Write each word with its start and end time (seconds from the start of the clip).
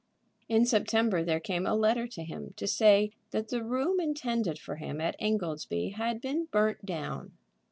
In 0.49 0.65
September 0.65 1.23
there 1.23 1.39
came 1.39 1.67
a 1.67 1.75
letter 1.75 2.07
to 2.07 2.23
him 2.23 2.53
to 2.57 2.65
say 2.65 3.11
that 3.29 3.49
the 3.49 3.63
room 3.63 3.99
intended 3.99 4.57
for 4.57 4.77
him 4.77 4.99
at 4.99 5.15
Ingoldsby 5.19 5.89
had 5.89 6.19
been 6.19 6.45
burnt 6.45 6.83
down. 6.87 7.33